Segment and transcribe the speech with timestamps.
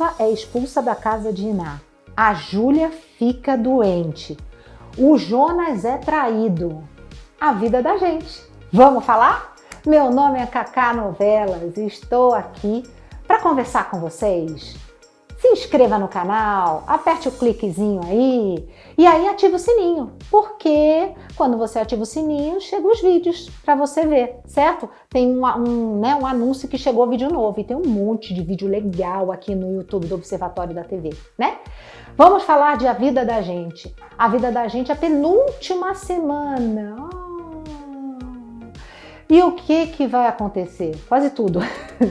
[0.00, 1.78] Eva é expulsa da casa de Iná.
[2.16, 4.34] A Júlia fica doente.
[4.96, 6.82] O Jonas é traído.
[7.38, 8.42] A vida da gente.
[8.72, 9.54] Vamos falar?
[9.86, 12.82] Meu nome é Cacá Novelas e estou aqui
[13.26, 14.74] para conversar com vocês
[15.40, 21.56] se inscreva no canal, aperte o cliquezinho aí e aí ative o sininho, porque quando
[21.56, 24.88] você ativa o sininho, chegam os vídeos para você ver, certo?
[25.08, 28.42] Tem um, um, né, um anúncio que chegou vídeo novo e tem um monte de
[28.42, 31.56] vídeo legal aqui no YouTube do Observatório da TV, né?
[32.16, 33.94] Vamos falar de A Vida da Gente.
[34.18, 36.96] A Vida da Gente é a penúltima semana.
[37.14, 37.30] Oh.
[39.30, 41.00] E o que que vai acontecer?
[41.08, 41.60] Quase tudo.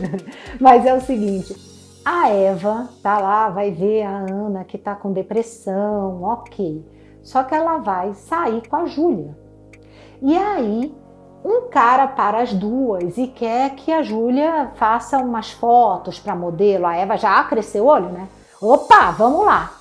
[0.59, 1.54] Mas é o seguinte,
[2.12, 6.84] a Eva tá lá, vai ver a Ana que tá com depressão, ok.
[7.22, 9.38] Só que ela vai sair com a Júlia.
[10.20, 10.91] E aí,
[11.45, 16.87] um cara para as duas e quer que a Júlia faça umas fotos para modelo.
[16.87, 18.27] A Eva já cresceu o olho, né?
[18.60, 19.74] Opa, vamos lá.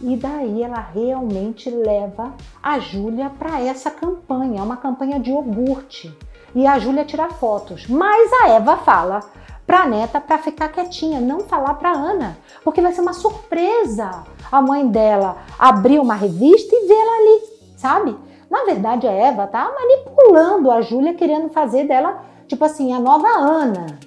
[0.00, 6.16] E daí ela realmente leva a Júlia para essa campanha, uma campanha de iogurte.
[6.54, 7.88] E a Júlia tira fotos.
[7.88, 9.20] Mas a Eva fala:
[9.66, 14.24] para a neta para ficar quietinha, não falar para Ana, porque vai ser uma surpresa
[14.50, 17.42] a mãe dela abrir uma revista e vê-la ali,
[17.76, 18.16] sabe?
[18.48, 23.28] Na verdade, a Eva tá manipulando a Júlia, querendo fazer dela, tipo assim, a nova
[23.28, 23.98] Ana.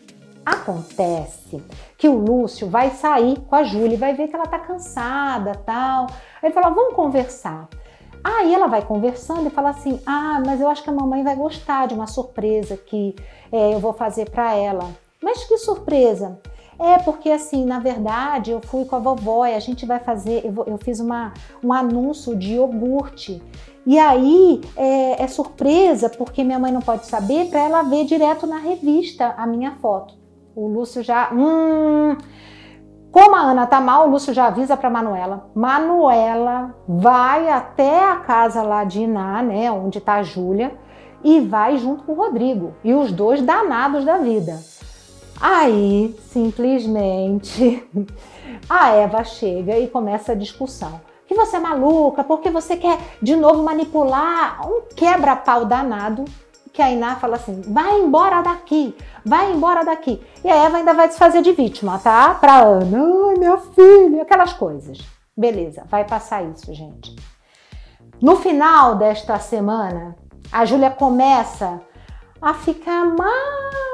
[0.45, 1.61] Acontece
[1.97, 5.53] que o Lúcio vai sair com a Júlia e vai ver que ela tá cansada,
[5.65, 6.07] tal.
[6.41, 7.67] Aí fala: "Vamos conversar".
[8.23, 11.35] Aí ela vai conversando e fala assim: "Ah, mas eu acho que a mamãe vai
[11.35, 13.15] gostar de uma surpresa que
[13.51, 14.89] é, eu vou fazer para ela".
[15.21, 16.39] Mas que surpresa!
[16.79, 20.45] É porque assim, na verdade, eu fui com a vovó e a gente vai fazer.
[20.45, 23.43] Eu, eu fiz uma, um anúncio de iogurte.
[23.85, 28.47] E aí é, é surpresa porque minha mãe não pode saber para ela ver direto
[28.47, 30.13] na revista a minha foto.
[30.55, 31.29] O Lúcio já.
[31.33, 32.15] Hum,
[33.11, 35.49] como a Ana tá mal, o Lúcio já avisa para Manuela.
[35.53, 40.77] Manuela vai até a casa lá de Iná, né, onde tá a Júlia,
[41.23, 42.75] e vai junto com o Rodrigo.
[42.83, 44.59] E os dois danados da vida.
[45.39, 47.87] Aí, simplesmente,
[48.69, 50.99] a Eva chega e começa a discussão.
[51.25, 56.25] Que você é maluca, porque você quer de novo manipular um quebra-pau danado.
[56.73, 58.95] Que a Iná fala assim: vai embora daqui,
[59.25, 60.21] vai embora daqui.
[60.43, 62.33] E a Eva ainda vai se fazer de vítima, tá?
[62.35, 64.99] Pra Ana, ai minha filha, aquelas coisas.
[65.37, 67.15] Beleza, vai passar isso, gente.
[68.21, 70.15] No final desta semana,
[70.51, 71.79] a Júlia começa
[72.41, 73.88] a ficar mais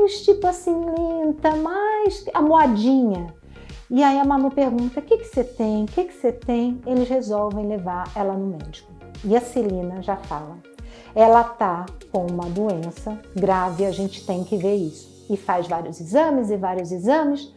[0.00, 3.34] mais, tipo assim, lenta, mais amoadinha.
[3.90, 5.84] E aí a Manu pergunta: o que, que você tem?
[5.84, 6.80] O que, que você tem?
[6.86, 8.90] Eles resolvem levar ela no médico.
[9.24, 10.58] E a Celina já fala:
[11.14, 15.26] ela tá com uma doença grave, a gente tem que ver isso.
[15.28, 17.54] E faz vários exames e vários exames,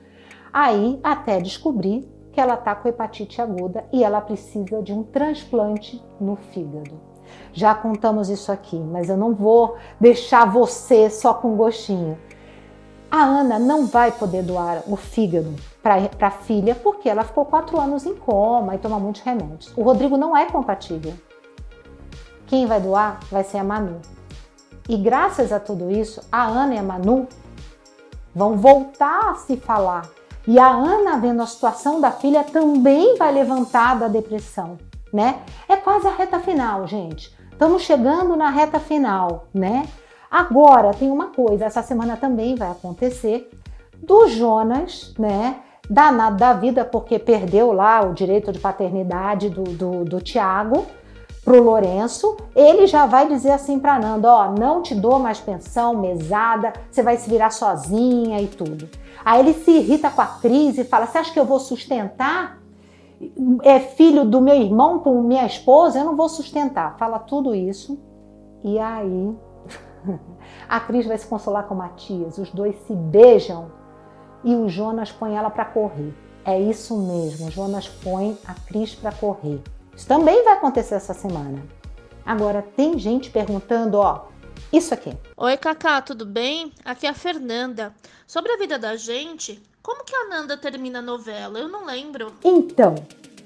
[0.51, 6.03] aí até descobrir que ela tá com hepatite aguda e ela precisa de um transplante
[6.19, 6.99] no fígado.
[7.51, 12.17] Já contamos isso aqui, mas eu não vou deixar você só com gostinho.
[13.15, 15.53] A Ana não vai poder doar o fígado
[15.83, 19.71] para a filha porque ela ficou quatro anos em coma e toma muitos remédios.
[19.77, 21.13] O Rodrigo não é compatível.
[22.47, 24.01] Quem vai doar vai ser a Manu.
[24.89, 27.27] E graças a tudo isso, a Ana e a Manu
[28.33, 30.09] vão voltar a se falar.
[30.47, 34.75] E a Ana, vendo a situação da filha, também vai levantar da depressão,
[35.13, 35.43] né?
[35.69, 37.31] É quase a reta final, gente.
[37.51, 39.87] Estamos chegando na reta final, né?
[40.33, 43.51] Agora, tem uma coisa, essa semana também vai acontecer
[44.01, 45.57] do Jonas, né?
[45.87, 50.87] Danado da vida, porque perdeu lá o direito de paternidade do, do, do Tiago
[51.45, 55.39] para o Lourenço, ele já vai dizer assim para Nanda: ó, não te dou mais
[55.39, 58.89] pensão, mesada, você vai se virar sozinha e tudo.
[59.23, 62.57] Aí ele se irrita com a Cris e fala: você acha que eu vou sustentar?
[63.61, 66.97] É filho do meu irmão com minha esposa, eu não vou sustentar.
[66.97, 67.99] Fala tudo isso.
[68.63, 69.35] E aí
[70.67, 73.71] a Cris vai se consolar com Matias, os dois se beijam
[74.43, 76.13] e o Jonas põe ela para correr.
[76.45, 79.61] É isso mesmo, o Jonas põe a Cris para correr.
[79.95, 81.63] Isso também vai acontecer essa semana.
[82.25, 84.25] Agora, tem gente perguntando, ó,
[84.71, 85.15] isso aqui.
[85.37, 86.71] Oi, Cacá, tudo bem?
[86.83, 87.93] Aqui é a Fernanda.
[88.25, 91.59] Sobre a vida da gente, como que a Nanda termina a novela?
[91.59, 92.33] Eu não lembro.
[92.43, 92.95] Então,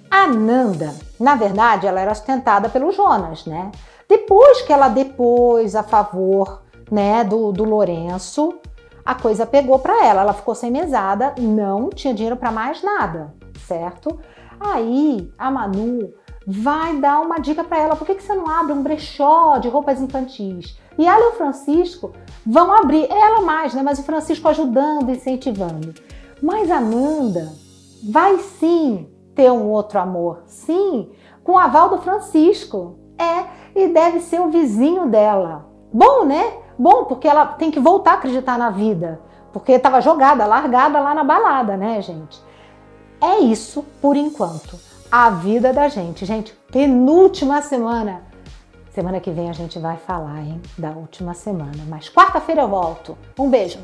[0.10, 3.72] a Nanda, na verdade, ela era sustentada pelo Jonas, né?
[4.08, 6.62] Depois que ela depôs a favor
[6.92, 8.60] né, do, do Lourenço,
[9.06, 10.22] a coisa pegou para ela.
[10.22, 13.34] Ela ficou sem mesada, não tinha dinheiro para mais nada,
[13.66, 14.20] certo?
[14.60, 16.14] Aí a Manu
[16.46, 19.68] vai dar uma dica para ela: por que, que você não abre um brechó de
[19.68, 20.78] roupas infantis?
[20.98, 22.12] E ela e o Francisco
[22.46, 23.84] vão abrir, ela mais, né?
[23.84, 25.94] Mas o Francisco ajudando, incentivando.
[26.42, 27.54] Mas a Nanda
[28.10, 30.44] vai sim ter um outro amor.
[30.48, 31.12] Sim,
[31.44, 32.98] com o aval do Francisco.
[33.20, 33.46] É,
[33.78, 35.66] e deve ser o vizinho dela.
[35.94, 36.54] Bom, né?
[36.78, 39.22] Bom, porque ela tem que voltar a acreditar na vida.
[39.54, 42.42] Porque estava jogada, largada lá na balada, né, gente?
[43.22, 44.80] É isso por enquanto.
[45.12, 46.26] A vida da gente.
[46.26, 48.24] Gente, penúltima semana.
[48.92, 51.84] Semana que vem a gente vai falar, hein, da última semana.
[51.88, 53.16] Mas quarta-feira eu volto.
[53.38, 53.80] Um beijo.